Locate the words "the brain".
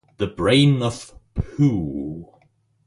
0.17-0.81